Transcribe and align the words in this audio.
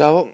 Ciao, 0.00 0.32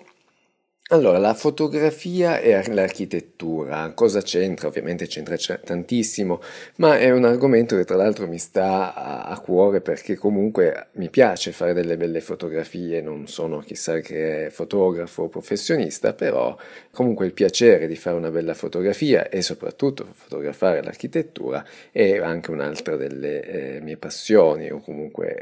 allora, 0.90 1.18
la 1.18 1.34
fotografia 1.34 2.38
e 2.38 2.72
l'architettura, 2.72 3.90
cosa 3.92 4.22
c'entra? 4.22 4.68
Ovviamente 4.68 5.08
c'entra 5.08 5.36
tantissimo, 5.36 6.40
ma 6.76 6.96
è 6.96 7.10
un 7.10 7.24
argomento 7.24 7.74
che 7.74 7.84
tra 7.84 7.96
l'altro 7.96 8.28
mi 8.28 8.38
sta 8.38 8.94
a, 8.94 9.36
cuore 9.40 9.80
perché 9.80 10.14
comunque 10.14 10.86
mi 10.92 11.10
piace 11.10 11.50
fare 11.50 11.72
delle 11.72 11.96
belle 11.96 12.20
fotografie, 12.20 13.00
non 13.00 13.26
sono 13.26 13.58
chissà 13.58 13.98
che 13.98 14.46
fotografo 14.52 15.24
o 15.24 15.28
professionista, 15.28 16.12
però 16.12 16.56
comunque 16.92 17.26
il 17.26 17.32
piacere 17.32 17.88
di 17.88 17.96
fare 17.96 18.16
una 18.16 18.30
bella 18.30 18.54
fotografia 18.54 19.28
e 19.28 19.42
soprattutto 19.42 20.06
fotografare 20.14 20.84
l'architettura 20.84 21.66
è 21.90 22.18
anche 22.18 22.52
un'altra 22.52 22.94
delle 22.94 23.42
eh, 23.42 23.80
mie 23.80 23.96
passioni 23.96 24.70
o 24.70 24.78
comunque 24.78 25.34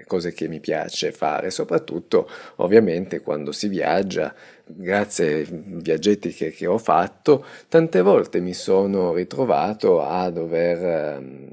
eh, 0.00 0.04
cose 0.06 0.32
che 0.32 0.48
mi 0.48 0.58
piace 0.58 1.12
fare, 1.12 1.50
soprattutto 1.50 2.26
ovviamente 2.56 3.20
quando 3.20 3.52
si 3.52 3.68
viaggia 3.68 4.34
grazie 4.76 5.34
ai 5.34 5.46
viaggetti 5.50 6.32
che, 6.32 6.50
che, 6.50 6.66
ho 6.66 6.78
fatto, 6.78 7.44
tante 7.68 8.00
volte 8.02 8.40
mi 8.40 8.54
sono 8.54 9.12
ritrovato 9.12 10.02
a 10.02 10.30
dover 10.30 11.18
um, 11.18 11.48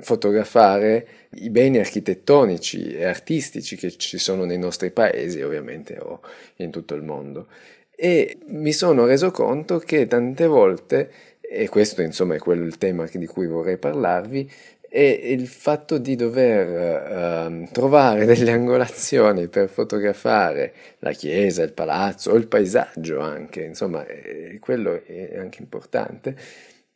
fotografare 0.00 1.06
i 1.34 1.50
beni 1.50 1.78
architettonici 1.78 2.94
e 2.94 3.04
artistici 3.04 3.76
che 3.76 3.90
ci 3.96 4.18
sono 4.18 4.44
nei 4.44 4.58
nostri 4.58 4.90
paesi, 4.90 5.40
ovviamente, 5.42 5.98
o 5.98 6.20
in 6.56 6.70
tutto 6.70 6.94
il 6.94 7.02
mondo. 7.02 7.48
E 7.94 8.38
mi 8.46 8.72
sono 8.72 9.04
reso 9.04 9.30
conto 9.30 9.78
che 9.78 10.06
tante 10.06 10.46
volte, 10.46 11.10
e 11.40 11.68
questo 11.68 12.02
insomma 12.02 12.34
è 12.34 12.38
quello 12.38 12.64
il 12.64 12.78
tema 12.78 13.06
di 13.12 13.26
cui 13.26 13.46
vorrei 13.46 13.76
parlarvi, 13.76 14.50
e 14.92 15.08
il 15.30 15.46
fatto 15.46 15.98
di 15.98 16.16
dover 16.16 17.46
uh, 17.48 17.68
trovare 17.70 18.24
delle 18.26 18.50
angolazioni 18.50 19.46
per 19.46 19.68
fotografare 19.68 20.72
la 20.98 21.12
chiesa, 21.12 21.62
il 21.62 21.72
palazzo 21.72 22.32
o 22.32 22.34
il 22.34 22.48
paesaggio 22.48 23.20
anche, 23.20 23.62
insomma, 23.62 24.04
eh, 24.04 24.58
quello 24.60 25.00
è 25.06 25.38
anche 25.38 25.62
importante. 25.62 26.34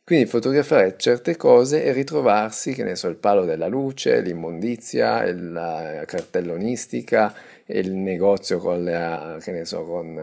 Quindi 0.03 0.25
fotografare 0.25 0.95
certe 0.97 1.37
cose 1.37 1.83
e 1.83 1.93
ritrovarsi, 1.93 2.73
che 2.73 2.83
ne 2.83 2.95
so, 2.95 3.07
il 3.07 3.15
palo 3.15 3.45
della 3.45 3.67
luce, 3.67 4.19
l'immondizia, 4.19 5.33
la 5.33 6.03
cartellonistica, 6.05 7.33
il 7.67 7.93
negozio 7.93 8.59
con, 8.59 8.83
la, 8.83 9.37
che 9.41 9.51
ne 9.51 9.65
so, 9.65 9.83
con 9.83 10.19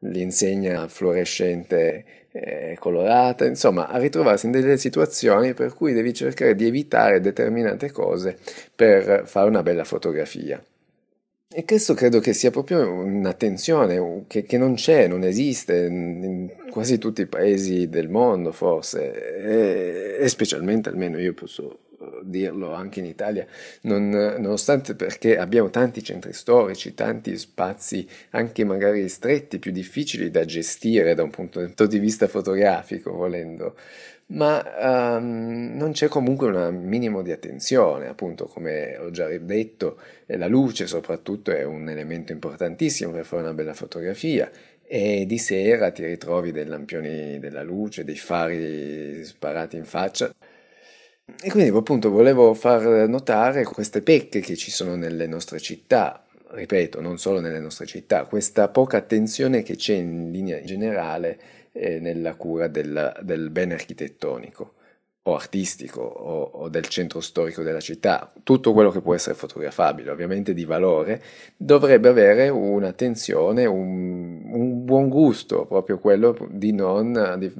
l'insegna 0.00 0.88
fluorescente 0.88 2.04
eh, 2.32 2.76
colorata, 2.78 3.46
insomma, 3.46 3.88
a 3.88 3.98
ritrovarsi 3.98 4.46
in 4.46 4.52
delle 4.52 4.76
situazioni 4.76 5.54
per 5.54 5.74
cui 5.74 5.92
devi 5.92 6.12
cercare 6.12 6.54
di 6.54 6.66
evitare 6.66 7.20
determinate 7.20 7.90
cose 7.90 8.36
per 8.74 9.22
fare 9.26 9.48
una 9.48 9.62
bella 9.62 9.84
fotografia. 9.84 10.62
E 11.48 11.64
questo 11.64 11.94
credo 11.94 12.18
che 12.18 12.34
sia 12.34 12.50
proprio 12.50 12.90
un'attenzione 12.90 14.24
che, 14.26 14.42
che 14.42 14.58
non 14.58 14.74
c'è, 14.74 15.06
non 15.06 15.22
esiste 15.22 15.86
in 15.86 16.50
quasi 16.70 16.98
tutti 16.98 17.22
i 17.22 17.26
paesi 17.26 17.88
del 17.88 18.10
mondo 18.10 18.52
forse, 18.52 19.36
e, 19.38 20.16
e 20.22 20.28
specialmente 20.28 20.90
almeno 20.90 21.18
io 21.18 21.32
posso 21.32 21.85
dirlo 22.26 22.72
anche 22.72 23.00
in 23.00 23.06
Italia, 23.06 23.46
non, 23.82 24.08
nonostante 24.08 24.94
perché 24.94 25.38
abbiamo 25.38 25.70
tanti 25.70 26.02
centri 26.02 26.32
storici, 26.32 26.94
tanti 26.94 27.36
spazi 27.38 28.06
anche 28.30 28.64
magari 28.64 29.08
stretti, 29.08 29.58
più 29.58 29.72
difficili 29.72 30.30
da 30.30 30.44
gestire 30.44 31.14
da 31.14 31.22
un 31.22 31.30
punto 31.30 31.86
di 31.86 31.98
vista 31.98 32.26
fotografico, 32.26 33.12
volendo, 33.12 33.76
ma 34.28 35.16
um, 35.18 35.72
non 35.76 35.92
c'è 35.92 36.08
comunque 36.08 36.48
un 36.48 36.82
minimo 36.82 37.22
di 37.22 37.30
attenzione, 37.30 38.08
appunto 38.08 38.46
come 38.46 38.96
ho 38.96 39.10
già 39.10 39.28
detto, 39.38 40.00
la 40.26 40.48
luce 40.48 40.86
soprattutto 40.86 41.52
è 41.52 41.62
un 41.62 41.88
elemento 41.88 42.32
importantissimo 42.32 43.12
per 43.12 43.24
fare 43.24 43.42
una 43.42 43.54
bella 43.54 43.74
fotografia 43.74 44.50
e 44.88 45.26
di 45.26 45.38
sera 45.38 45.90
ti 45.90 46.04
ritrovi 46.04 46.52
dei 46.52 46.64
lampioni 46.64 47.38
della 47.38 47.62
luce, 47.62 48.04
dei 48.04 48.16
fari 48.16 49.24
sparati 49.24 49.76
in 49.76 49.84
faccia. 49.84 50.32
E 51.42 51.50
quindi 51.50 51.76
appunto 51.76 52.10
volevo 52.10 52.54
far 52.54 53.08
notare 53.08 53.64
queste 53.64 54.00
pecche 54.00 54.38
che 54.38 54.54
ci 54.54 54.70
sono 54.70 54.94
nelle 54.94 55.26
nostre 55.26 55.58
città, 55.58 56.24
ripeto, 56.50 57.00
non 57.00 57.18
solo 57.18 57.40
nelle 57.40 57.58
nostre 57.58 57.84
città, 57.84 58.26
questa 58.26 58.68
poca 58.68 58.98
attenzione 58.98 59.62
che 59.62 59.74
c'è 59.74 59.94
in 59.94 60.30
linea 60.30 60.62
generale 60.62 61.38
eh, 61.72 61.98
nella 61.98 62.36
cura 62.36 62.68
del, 62.68 63.12
del, 63.22 63.50
bene 63.50 63.74
architettonico 63.74 64.74
o 65.22 65.34
artistico 65.34 66.00
o, 66.00 66.42
o, 66.42 66.68
del 66.68 66.86
centro 66.86 67.20
storico 67.20 67.62
della 67.62 67.80
città, 67.80 68.32
tutto 68.44 68.72
quello 68.72 68.92
che 68.92 69.00
può 69.00 69.12
essere 69.12 69.34
fotografabile, 69.34 70.10
ovviamente 70.10 70.54
di 70.54 70.64
valore, 70.64 71.20
dovrebbe 71.56 72.08
avere 72.08 72.48
un'attenzione, 72.48 73.66
un, 73.66 74.42
un 74.44 74.84
buon 74.84 75.08
gusto, 75.08 75.66
proprio 75.66 75.98
quello 75.98 76.36
di 76.50 76.72
non... 76.72 77.34
Di, 77.38 77.52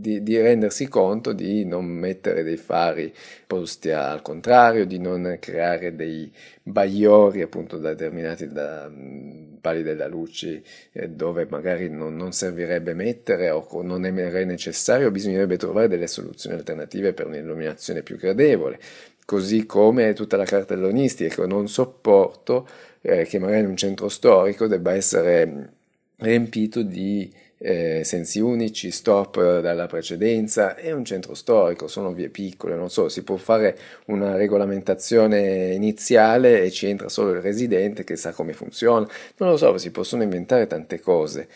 di, 0.00 0.22
di, 0.22 0.40
rendersi 0.40 0.86
conto 0.86 1.32
di 1.32 1.64
non 1.64 1.84
mettere 1.84 2.44
dei 2.44 2.56
fari 2.56 3.12
posti 3.46 3.90
al 3.90 4.22
contrario, 4.22 4.86
di 4.86 4.98
non 4.98 5.38
creare 5.40 5.96
dei 5.96 6.32
bagliori 6.62 7.42
appunto 7.42 7.78
determinati 7.78 8.46
da 8.48 8.88
mm, 8.88 9.56
pali 9.60 9.82
della 9.82 10.06
luce 10.06 10.62
eh, 10.92 11.08
dove 11.08 11.46
magari 11.50 11.90
non, 11.90 12.14
non, 12.14 12.32
servirebbe 12.32 12.94
mettere 12.94 13.50
o 13.50 13.66
non 13.82 14.04
è 14.04 14.10
necessario, 14.44 15.10
bisognerebbe 15.10 15.56
trovare 15.56 15.88
delle 15.88 16.06
soluzioni 16.06 16.56
alternative 16.56 17.12
per 17.12 17.26
un'illuminazione 17.26 18.02
più 18.02 18.16
gradevole. 18.16 18.78
Così 19.24 19.66
come 19.66 20.12
tutta 20.14 20.36
la 20.36 20.44
cartellonistica, 20.44 21.44
non 21.46 21.68
sopporto 21.68 22.66
eh, 23.00 23.24
che 23.24 23.38
magari 23.38 23.66
un 23.66 23.76
centro 23.76 24.08
storico 24.08 24.66
debba 24.66 24.94
essere 24.94 25.72
riempito 26.16 26.82
di 26.82 27.30
eh, 27.58 28.02
sensi 28.04 28.40
unici, 28.40 28.90
stop 28.90 29.60
dalla 29.60 29.86
precedenza, 29.86 30.76
è 30.76 30.92
un 30.92 31.04
centro 31.04 31.34
storico, 31.34 31.88
sono 31.88 32.12
vie 32.12 32.28
piccole, 32.28 32.76
non 32.76 32.88
so, 32.88 33.08
si 33.08 33.22
può 33.22 33.36
fare 33.36 33.76
una 34.06 34.36
regolamentazione 34.36 35.72
iniziale 35.74 36.62
e 36.62 36.70
ci 36.70 36.86
entra 36.86 37.08
solo 37.08 37.32
il 37.32 37.40
residente 37.40 38.04
che 38.04 38.16
sa 38.16 38.32
come 38.32 38.52
funziona, 38.52 39.06
non 39.38 39.50
lo 39.50 39.56
so, 39.56 39.76
si 39.78 39.90
possono 39.90 40.22
inventare 40.22 40.66
tante 40.66 41.00
cose. 41.00 41.48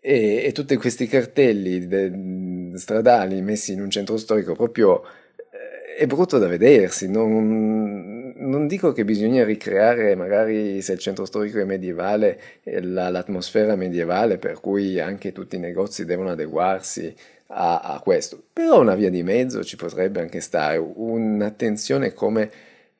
E, 0.00 0.42
e 0.44 0.52
tutti 0.52 0.76
questi 0.76 1.06
cartelli 1.06 1.86
de, 1.86 2.72
stradali 2.76 3.40
messi 3.40 3.72
in 3.72 3.80
un 3.80 3.88
centro 3.88 4.18
storico 4.18 4.54
proprio 4.54 5.02
eh, 5.02 5.96
è 5.96 6.06
brutto 6.06 6.36
da 6.38 6.46
vedersi, 6.46 7.08
non, 7.08 8.23
non 8.36 8.66
dico 8.66 8.92
che 8.92 9.04
bisogna 9.04 9.44
ricreare 9.44 10.14
magari 10.14 10.82
se 10.82 10.92
il 10.92 10.98
centro 10.98 11.24
storico 11.24 11.58
è 11.58 11.64
medievale 11.64 12.40
la, 12.64 13.08
l'atmosfera 13.08 13.76
medievale 13.76 14.38
per 14.38 14.60
cui 14.60 14.98
anche 14.98 15.32
tutti 15.32 15.56
i 15.56 15.60
negozi 15.60 16.04
devono 16.04 16.30
adeguarsi 16.30 17.14
a, 17.48 17.80
a, 17.80 18.00
questo, 18.00 18.42
però 18.52 18.80
una 18.80 18.94
via 18.94 19.10
di 19.10 19.22
mezzo 19.22 19.62
ci 19.62 19.76
potrebbe 19.76 20.20
anche 20.20 20.40
stare, 20.40 20.76
un'attenzione 20.78 22.12
come, 22.12 22.50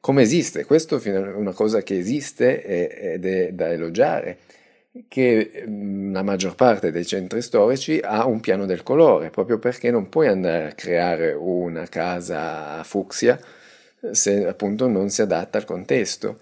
come 0.00 0.22
esiste, 0.22 0.64
questo 0.64 1.00
è 1.00 1.16
una 1.16 1.52
cosa 1.52 1.82
che 1.82 1.96
esiste 1.96 2.62
ed 3.14 3.26
è 3.26 3.52
da 3.52 3.72
elogiare 3.72 4.38
che 5.08 5.64
la 5.66 6.22
maggior 6.22 6.54
parte 6.54 6.92
dei 6.92 7.04
centri 7.04 7.42
storici 7.42 7.98
ha 8.00 8.26
un 8.26 8.38
piano 8.38 8.64
del 8.64 8.84
colore, 8.84 9.30
proprio 9.30 9.58
perché 9.58 9.90
non 9.90 10.08
puoi 10.08 10.28
andare 10.28 10.68
a 10.68 10.72
creare 10.74 11.32
una 11.32 11.86
casa 11.88 12.80
fucsia 12.84 13.36
se 14.12 14.46
appunto 14.46 14.88
non 14.88 15.08
si 15.10 15.22
adatta 15.22 15.58
al 15.58 15.64
contesto. 15.64 16.40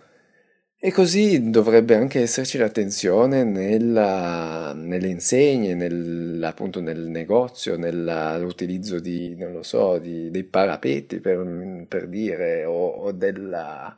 E 0.84 0.90
così 0.90 1.50
dovrebbe 1.50 1.94
anche 1.94 2.20
esserci 2.20 2.58
l'attenzione 2.58 3.44
nella, 3.44 4.72
nelle 4.74 5.06
insegne, 5.06 5.74
nel, 5.74 6.42
appunto 6.42 6.80
nel 6.80 7.06
negozio, 7.06 7.76
nell'utilizzo 7.76 8.98
di, 8.98 9.36
non 9.36 9.52
lo 9.52 9.62
so, 9.62 9.98
di, 9.98 10.28
dei 10.32 10.42
parapetti 10.42 11.20
per, 11.20 11.84
per 11.86 12.08
dire, 12.08 12.64
o, 12.64 12.88
o 12.88 13.12
della, 13.12 13.96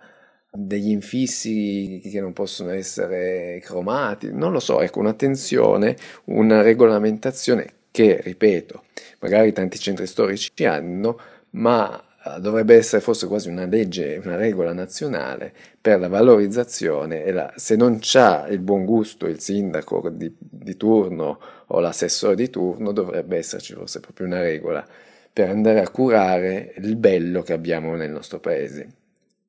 degli 0.53 0.91
infissi 0.91 2.03
che 2.05 2.21
non 2.21 2.35
possono 2.35 2.71
essere 2.71 3.61
cromati, 3.63 4.31
non 4.31 4.53
lo 4.53 4.61
so, 4.61 4.83
ecco, 4.83 5.01
un'attenzione, 5.01 5.97
una 6.25 6.61
regolamentazione 6.61 7.67
che, 7.91 8.21
ripeto, 8.23 8.85
magari 9.21 9.53
tanti 9.53 9.79
centri 9.79 10.07
storici 10.07 10.67
hanno, 10.67 11.19
ma 11.53 12.14
dovrebbe 12.39 12.75
essere 12.75 13.03
forse 13.03 13.27
quasi 13.27 13.49
una 13.49 13.67
legge, 13.67 14.21
una 14.23 14.37
regola 14.37 14.73
nazionale 14.73 15.53
per 15.81 16.01
la 16.01 16.09
valorizzazione 16.09 17.23
e 17.23 17.33
la, 17.33 17.53
se 17.57 17.77
non 17.77 17.99
c'ha 18.01 18.47
il 18.49 18.61
buon 18.61 18.85
gusto 18.85 19.27
il 19.27 19.41
sindaco 19.41 20.09
di, 20.09 20.35
di 20.39 20.77
turno 20.77 21.39
o 21.67 21.81
l'assessore 21.81 22.35
di 22.35 22.49
turno 22.49 22.93
dovrebbe 22.93 23.37
esserci 23.37 23.75
forse 23.75 24.01
proprio 24.01 24.27
una 24.27 24.41
regola 24.41 24.87
per 25.35 25.51
andare 25.51 25.81
a 25.81 25.91
curare 25.91 26.73
il 26.77 26.95
bello 26.95 27.43
che 27.43 27.53
abbiamo 27.53 27.97
nel 27.97 28.11
nostro 28.11 28.39
paese. 28.39 28.89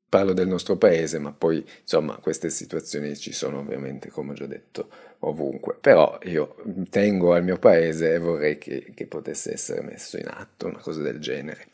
Parlo 0.09 0.33
del 0.33 0.47
nostro 0.47 0.77
paese, 0.77 1.19
ma 1.19 1.31
poi 1.31 1.63
insomma 1.81 2.17
queste 2.17 2.49
situazioni 2.49 3.15
ci 3.15 3.31
sono 3.31 3.59
ovviamente, 3.59 4.09
come 4.09 4.31
ho 4.31 4.33
già 4.33 4.47
detto, 4.47 4.89
ovunque. 5.19 5.77
Però 5.79 6.17
io 6.23 6.55
tengo 6.89 7.33
al 7.33 7.43
mio 7.43 7.59
paese 7.59 8.13
e 8.13 8.17
vorrei 8.17 8.57
che, 8.57 8.93
che 8.95 9.05
potesse 9.05 9.53
essere 9.53 9.81
messo 9.81 10.17
in 10.17 10.27
atto 10.27 10.67
una 10.67 10.79
cosa 10.79 11.01
del 11.01 11.19
genere. 11.19 11.67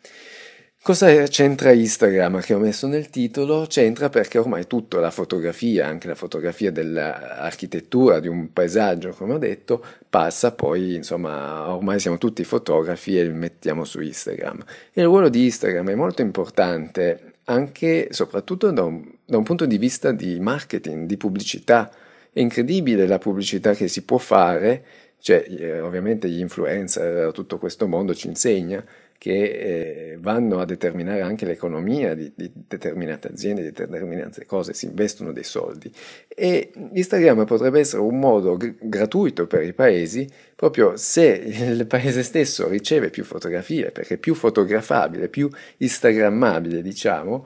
Cosa 0.84 1.28
c'entra 1.28 1.74
Instagram 1.74 2.42
che 2.42 2.56
ho 2.56 2.58
messo 2.58 2.88
nel 2.88 3.12
titolo? 3.12 3.68
C'entra 3.68 4.10
perché 4.10 4.40
ormai 4.40 4.66
tutta 4.66 5.00
la 5.00 5.12
fotografia, 5.12 5.86
anche 5.86 6.08
la 6.08 6.16
fotografia 6.16 6.72
dell'architettura 6.72 8.20
di 8.20 8.28
un 8.28 8.52
paesaggio, 8.52 9.12
come 9.12 9.36
ho 9.36 9.38
detto, 9.38 9.86
passa 10.10 10.54
poi, 10.54 10.96
insomma, 10.96 11.72
ormai 11.72 12.00
siamo 12.00 12.18
tutti 12.18 12.44
fotografi 12.44 13.16
e 13.16 13.26
li 13.26 13.32
mettiamo 13.32 13.84
su 13.84 14.02
Instagram. 14.02 14.64
E 14.92 15.02
il 15.02 15.06
ruolo 15.06 15.30
di 15.30 15.44
Instagram 15.44 15.92
è 15.92 15.96
molto 15.96 16.24
importante 16.24 17.34
anche 17.44 18.08
e 18.08 18.14
soprattutto 18.14 18.72
da 18.72 18.82
un, 18.82 19.08
da 19.24 19.38
un 19.38 19.44
punto 19.44 19.68
di 19.68 19.78
vista 19.78 20.12
di 20.12 20.40
marketing, 20.40 21.06
di 21.06 21.16
pubblicità. 21.16 21.92
È 22.34 22.40
incredibile 22.40 23.06
la 23.06 23.20
pubblicità 23.20 23.76
che 23.76 23.88
si 23.88 24.02
può 24.02 24.18
fare, 24.18 24.84
cioè 25.20 25.46
eh, 25.48 25.80
ovviamente 25.80 26.28
gli 26.28 26.40
influencer, 26.40 27.32
tutto 27.34 27.60
questo 27.60 27.88
mondo 27.88 28.16
ci 28.16 28.26
insegna 28.26 28.84
che 29.22 30.14
eh, 30.14 30.18
vanno 30.20 30.62
a 30.62 30.66
determinare 30.66 31.22
anche 31.22 31.46
l'economia 31.46 32.16
di, 32.16 32.32
di, 32.34 32.52
determinate 32.68 33.28
aziende, 33.28 33.62
di 33.62 33.72
determinate 33.72 34.48
cose, 34.48 34.74
si 34.74 34.88
investono 34.88 35.32
dei 35.32 35.44
soldi. 35.44 35.92
E 36.28 36.72
Instagram 36.92 37.46
potrebbe 37.46 37.80
essere 37.80 38.02
un 38.02 38.18
modo 38.18 38.58
g- 38.58 38.74
gratuito 38.82 39.46
per 39.46 39.62
i 39.62 39.74
paesi, 39.74 40.28
proprio 40.56 40.98
se 40.98 41.24
il 41.24 41.86
paese 41.86 42.24
stesso 42.24 42.68
riceve 42.68 43.12
più 43.12 43.24
fotografie, 43.24 43.92
perché 43.92 44.18
più 44.18 44.34
fotografabile, 44.34 45.30
più 45.30 45.48
instagrammabile, 45.78 46.82
diciamo, 46.82 47.46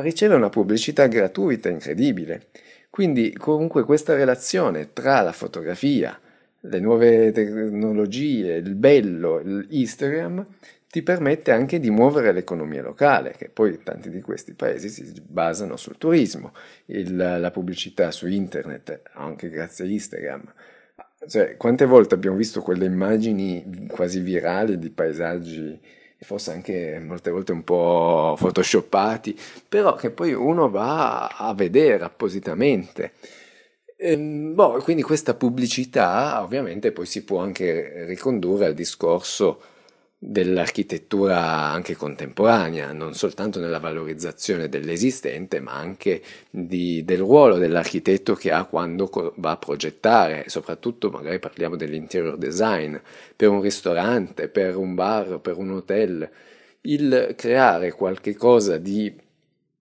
riceve 0.00 0.34
una 0.34 0.48
pubblicità 0.48 1.06
gratuita 1.06 1.68
incredibile. 1.68 2.46
Quindi 2.90 3.32
comunque 3.34 3.84
questa 3.84 4.16
relazione 4.16 4.92
tra 4.92 5.20
la 5.20 5.30
fotografia, 5.30 6.18
le 6.58 6.80
nuove 6.80 7.30
tecnologie, 7.30 8.56
il 8.56 8.74
bello, 8.74 9.38
l'Instagram, 9.38 10.44
ti 10.92 11.02
permette 11.02 11.52
anche 11.52 11.80
di 11.80 11.88
muovere 11.88 12.32
l'economia 12.32 12.82
locale, 12.82 13.32
che 13.38 13.48
poi 13.48 13.82
tanti 13.82 14.10
di 14.10 14.20
questi 14.20 14.52
paesi 14.52 14.90
si 14.90 15.22
basano 15.26 15.78
sul 15.78 15.96
turismo, 15.96 16.52
il, 16.86 17.16
la 17.16 17.50
pubblicità 17.50 18.10
su 18.10 18.26
internet, 18.26 19.00
anche 19.14 19.48
grazie 19.48 19.86
a 19.86 19.88
Instagram. 19.88 20.52
Cioè, 21.26 21.56
quante 21.56 21.86
volte 21.86 22.14
abbiamo 22.14 22.36
visto 22.36 22.60
quelle 22.60 22.84
immagini 22.84 23.86
quasi 23.88 24.20
virali 24.20 24.78
di 24.78 24.90
paesaggi, 24.90 25.80
forse 26.20 26.52
anche 26.52 27.00
molte 27.02 27.30
volte 27.30 27.52
un 27.52 27.64
po' 27.64 28.36
photoshoppati, 28.38 29.34
però 29.66 29.94
che 29.94 30.10
poi 30.10 30.34
uno 30.34 30.68
va 30.68 31.28
a 31.28 31.54
vedere 31.54 32.04
appositamente. 32.04 33.12
Ehm, 33.96 34.54
boh, 34.54 34.78
quindi 34.82 35.00
questa 35.00 35.32
pubblicità 35.32 36.42
ovviamente 36.42 36.92
poi 36.92 37.06
si 37.06 37.24
può 37.24 37.40
anche 37.40 38.04
ricondurre 38.04 38.66
al 38.66 38.74
discorso 38.74 39.71
dell'architettura 40.24 41.40
anche 41.72 41.96
contemporanea, 41.96 42.92
non 42.92 43.12
soltanto 43.12 43.58
nella 43.58 43.80
valorizzazione 43.80 44.68
dell'esistente, 44.68 45.58
ma 45.58 45.72
anche 45.72 46.22
di, 46.48 47.04
del 47.04 47.18
ruolo 47.18 47.58
dell'architetto 47.58 48.34
che 48.34 48.52
ha 48.52 48.64
quando 48.64 49.10
va 49.38 49.50
a 49.50 49.56
progettare, 49.56 50.44
soprattutto 50.46 51.10
magari 51.10 51.40
parliamo 51.40 51.74
dell'interior 51.74 52.36
design, 52.36 52.96
per 53.34 53.48
un 53.48 53.60
ristorante, 53.60 54.46
per 54.46 54.76
un 54.76 54.94
bar, 54.94 55.40
per 55.40 55.56
un 55.56 55.72
hotel, 55.72 56.30
il 56.82 57.34
creare 57.36 57.90
qualche 57.90 58.36
cosa 58.36 58.78
di 58.78 59.12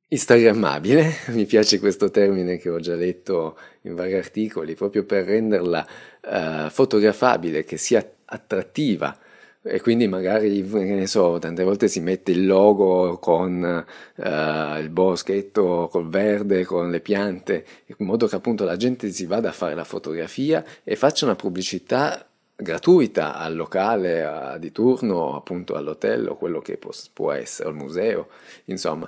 instagrammabile, 0.08 1.18
mi 1.38 1.46
piace 1.46 1.80
questo 1.80 2.10
termine 2.10 2.58
che 2.58 2.72
ho 2.72 2.80
già 2.80 2.96
letto 2.96 3.60
in 3.82 3.94
vari 3.94 4.16
articoli, 4.16 4.74
proprio 4.74 5.04
per 5.06 5.24
renderla 5.24 5.86
uh, 6.22 6.70
fotografabile, 6.70 7.64
che 7.64 7.78
sia 7.78 8.04
attrattiva, 8.26 9.16
e 9.64 9.80
quindi 9.80 10.08
magari, 10.08 10.62
ne 10.64 11.06
so, 11.06 11.38
tante 11.38 11.64
volte 11.64 11.88
si 11.88 12.00
mette 12.00 12.32
il 12.32 12.48
logo 12.48 13.20
con 13.20 13.86
uh, 14.16 14.80
il 14.80 14.90
boschetto, 14.90 15.88
col 15.92 16.10
verde, 16.10 16.66
con 16.66 16.90
le 16.90 17.00
piante, 17.00 17.66
in 17.86 18.06
modo 18.06 18.26
che 18.26 18.36
appunto 18.36 18.64
la 18.64 18.76
gente 18.76 19.12
si 19.12 19.28
vada 19.28 19.50
a 19.50 19.54
fare 19.54 19.76
la 19.76 19.84
fotografia 19.84 20.66
e 20.84 20.96
faccia 20.96 21.26
una 21.26 21.36
pubblicità 21.36 22.26
gratuita 22.56 23.36
al 23.36 23.56
locale 23.56 24.24
a, 24.24 24.58
di 24.58 24.72
turno, 24.72 25.36
appunto 25.36 25.76
all'hotel 25.76 26.28
o 26.30 26.38
quello 26.38 26.60
che 26.60 26.78
può, 26.78 26.92
può 27.14 27.32
essere, 27.32 27.70
al 27.70 27.76
museo, 27.76 28.30
insomma. 28.66 29.08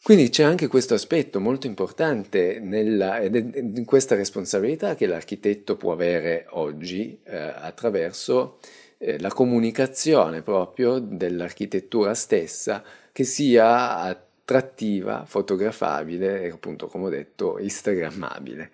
Quindi 0.00 0.28
c'è 0.28 0.44
anche 0.44 0.68
questo 0.68 0.94
aspetto 0.94 1.40
molto 1.40 1.66
importante 1.66 2.60
nella, 2.60 3.22
in 3.22 3.84
questa 3.86 4.14
responsabilità 4.14 4.94
che 4.94 5.06
l'architetto 5.06 5.76
può 5.76 5.92
avere 5.92 6.46
oggi 6.50 7.18
eh, 7.24 7.36
attraverso 7.36 8.58
eh, 9.04 9.18
la 9.20 9.30
comunicazione 9.30 10.40
proprio 10.42 10.98
dell'architettura 10.98 12.14
stessa 12.14 12.82
che 13.12 13.24
sia 13.24 13.98
attrattiva, 13.98 15.24
fotografabile 15.26 16.42
e 16.42 16.50
appunto 16.50 16.86
come 16.88 17.06
ho 17.06 17.08
detto 17.10 17.58
instagrammabile. 17.58 18.70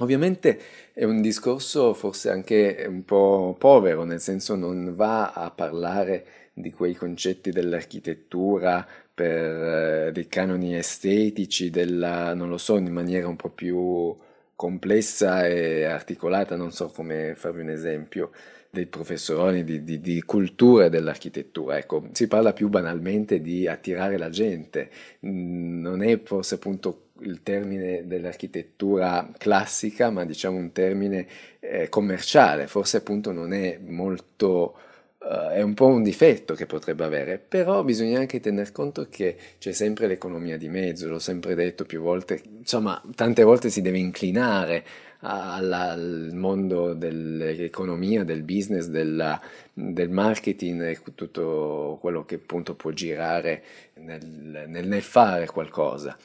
Ovviamente 0.00 0.60
è 0.92 1.02
un 1.04 1.20
discorso 1.20 1.92
forse 1.92 2.30
anche 2.30 2.84
un 2.88 3.04
po' 3.04 3.56
povero, 3.58 4.04
nel 4.04 4.20
senso 4.20 4.54
non 4.54 4.94
va 4.94 5.32
a 5.32 5.50
parlare 5.50 6.50
di 6.52 6.70
quei 6.70 6.94
concetti 6.94 7.50
dell'architettura 7.50 8.86
per 9.12 10.06
eh, 10.06 10.12
dei 10.12 10.28
canoni 10.28 10.76
estetici, 10.76 11.70
della, 11.70 12.32
non 12.34 12.48
lo 12.48 12.58
so, 12.58 12.76
in 12.76 12.92
maniera 12.92 13.26
un 13.26 13.34
po' 13.36 13.50
più 13.50 14.16
complessa 14.58 15.46
e 15.46 15.84
articolata, 15.84 16.56
non 16.56 16.72
so 16.72 16.88
come 16.88 17.34
farvi 17.36 17.60
un 17.60 17.70
esempio, 17.70 18.32
dei 18.70 18.86
professori 18.86 19.62
di, 19.62 19.84
di, 19.84 20.00
di 20.00 20.20
cultura 20.22 20.88
dell'architettura. 20.88 21.78
Ecco, 21.78 22.08
si 22.10 22.26
parla 22.26 22.52
più 22.52 22.68
banalmente 22.68 23.40
di 23.40 23.68
attirare 23.68 24.18
la 24.18 24.30
gente, 24.30 24.90
mm, 25.24 25.80
non 25.80 26.02
è 26.02 26.20
forse 26.24 26.56
appunto 26.56 27.10
il 27.20 27.44
termine 27.44 28.04
dell'architettura 28.08 29.30
classica, 29.38 30.10
ma 30.10 30.24
diciamo 30.24 30.56
un 30.56 30.72
termine 30.72 31.28
eh, 31.60 31.88
commerciale, 31.88 32.66
forse 32.66 32.96
appunto 32.96 33.30
non 33.30 33.52
è 33.52 33.78
molto 33.80 34.76
Uh, 35.20 35.48
è 35.48 35.62
un 35.62 35.74
po' 35.74 35.86
un 35.86 36.04
difetto 36.04 36.54
che 36.54 36.66
potrebbe 36.66 37.04
avere, 37.04 37.38
però 37.38 37.82
bisogna 37.82 38.20
anche 38.20 38.38
tener 38.38 38.70
conto 38.70 39.08
che 39.10 39.36
c'è 39.58 39.72
sempre 39.72 40.06
l'economia 40.06 40.56
di 40.56 40.68
mezzo, 40.68 41.08
l'ho 41.08 41.18
sempre 41.18 41.56
detto 41.56 41.84
più 41.84 42.00
volte, 42.00 42.40
insomma, 42.58 43.02
tante 43.16 43.42
volte 43.42 43.68
si 43.68 43.82
deve 43.82 43.98
inclinare 43.98 44.84
alla, 45.20 45.90
al 45.90 46.30
mondo 46.34 46.94
dell'economia, 46.94 48.22
del 48.22 48.42
business, 48.42 48.86
della, 48.86 49.40
del 49.72 50.10
marketing 50.10 50.82
e 50.82 51.00
tutto 51.14 51.98
quello 52.00 52.24
che 52.24 52.36
appunto 52.36 52.76
può 52.76 52.92
girare 52.92 53.64
nel, 53.94 54.24
nel, 54.68 54.86
nel 54.86 55.02
fare 55.02 55.46
qualcosa 55.46 56.16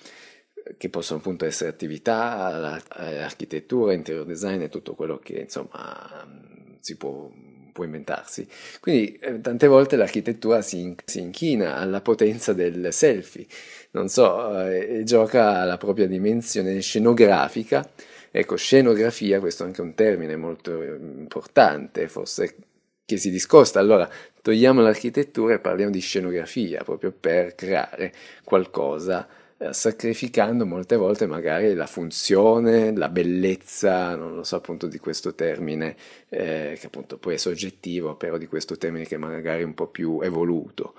che 0.78 0.90
possono 0.90 1.20
appunto 1.20 1.46
essere 1.46 1.70
attività, 1.70 2.80
architettura, 2.96 3.94
interior 3.94 4.26
design 4.26 4.62
e 4.62 4.70
tutto 4.70 4.96
quello 4.96 5.18
che 5.18 5.42
insomma 5.42 6.26
si 6.80 6.96
può 6.96 7.30
può 7.74 7.84
inventarsi. 7.84 8.48
Quindi 8.80 9.18
eh, 9.18 9.42
tante 9.42 9.68
volte 9.68 9.98
l'architettura 9.98 10.62
si, 10.62 10.80
in, 10.80 10.96
si, 11.04 11.20
inchina 11.20 11.76
alla 11.76 12.00
potenza 12.00 12.54
del 12.54 12.94
selfie, 12.94 13.46
non 13.92 14.08
so, 14.08 14.62
eh, 14.62 15.00
e 15.00 15.04
gioca 15.04 15.60
alla 15.60 15.78
propria 15.78 16.08
dimensione 16.08 16.80
scenografica. 16.80 17.86
Ecco, 18.32 18.56
scenografia, 18.56 19.40
questo 19.40 19.64
è 19.64 19.66
anche 19.68 19.82
un 19.82 19.94
termine 19.94 20.36
molto 20.38 20.82
importante, 20.82 22.08
forse 22.08 22.56
che 23.06 23.18
si 23.18 23.30
discosta. 23.30 23.80
Allora, 23.80 24.10
togliamo 24.42 24.82
l'architettura 24.82 25.56
e 25.56 25.60
parliamo 25.60 25.92
di 25.92 26.00
scenografia, 26.00 26.84
proprio 26.84 27.12
per 27.12 27.56
creare 27.56 28.14
qualcosa 28.44 29.28
sacrificando 29.72 30.66
molte 30.66 30.96
volte 30.96 31.26
magari 31.28 31.74
la 31.74 31.86
funzione, 31.86 32.96
la 32.96 33.10
bellezza, 33.10 34.16
non 34.16 34.36
lo 34.36 34.44
so 34.44 34.56
appunto 34.58 34.88
di 34.88 34.98
questo 34.98 35.36
termine, 35.36 35.96
eh, 36.30 36.78
che 36.80 36.88
appunto 36.88 37.18
poi 37.18 37.36
è 37.36 37.38
soggettivo, 37.38 38.16
però 38.16 38.38
di 38.38 38.48
questo 38.48 38.78
termine 38.78 39.06
che 39.06 39.18
magari 39.18 39.62
è 39.62 39.66
un 39.66 39.74
po' 39.74 39.88
più 39.88 40.20
evoluto. 40.22 40.96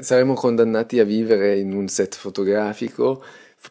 Saremo 0.00 0.34
condannati 0.34 0.98
a 0.98 1.04
vivere 1.04 1.58
in 1.58 1.72
un 1.72 1.88
set 1.88 2.14
fotografico, 2.14 3.22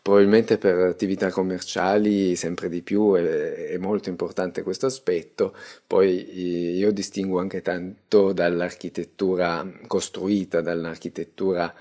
probabilmente 0.02 0.58
per 0.58 0.78
attività 0.80 1.30
commerciali 1.30 2.36
sempre 2.36 2.70
di 2.70 2.82
più 2.82 3.14
è, 3.14 3.70
è 3.70 3.78
molto 3.78 4.10
importante 4.10 4.64
questo 4.64 4.86
aspetto, 4.88 5.56
poi 5.86 6.76
io 6.78 6.92
distingo 6.92 7.40
anche 7.40 7.62
tanto 7.62 8.34
dall'architettura 8.34 9.66
costruita, 9.88 10.62
dall'architettura 10.62 11.74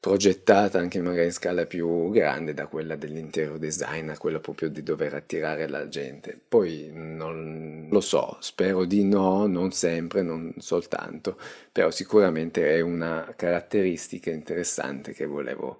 progettata 0.00 0.78
anche 0.78 1.00
magari 1.02 1.26
in 1.26 1.32
scala 1.32 1.66
più 1.66 2.10
grande 2.10 2.54
da 2.54 2.66
quella 2.66 2.96
dell'intero 2.96 3.58
design 3.58 4.08
a 4.08 4.16
quella 4.18 4.40
proprio 4.40 4.70
di 4.70 4.82
dover 4.82 5.14
attirare 5.14 5.68
la 5.68 5.88
gente. 5.88 6.40
Poi 6.48 6.90
non 6.92 7.86
lo 7.90 8.00
so, 8.00 8.38
spero 8.40 8.86
di 8.86 9.04
no, 9.04 9.46
non 9.46 9.72
sempre, 9.72 10.22
non 10.22 10.54
soltanto, 10.58 11.38
però 11.70 11.90
sicuramente 11.90 12.74
è 12.74 12.80
una 12.80 13.32
caratteristica 13.36 14.30
interessante 14.30 15.12
che 15.12 15.26
volevo 15.26 15.78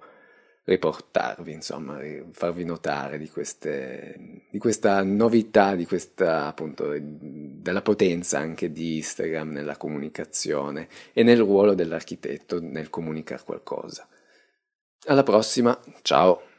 riportarvi, 0.63 1.51
insomma, 1.51 1.99
farvi 2.31 2.63
notare 2.63 3.17
di, 3.17 3.29
queste, 3.29 4.45
di 4.49 4.59
questa 4.59 5.03
novità, 5.03 5.75
di 5.75 5.85
questa 5.85 6.45
appunto 6.45 6.95
della 6.99 7.81
potenza 7.81 8.39
anche 8.39 8.71
di 8.71 8.97
Instagram 8.97 9.51
nella 9.51 9.77
comunicazione 9.77 10.87
e 11.13 11.23
nel 11.23 11.39
ruolo 11.39 11.73
dell'architetto 11.73 12.61
nel 12.61 12.89
comunicare 12.89 13.43
qualcosa. 13.43 14.07
Alla 15.05 15.23
prossima, 15.23 15.77
ciao! 16.03 16.50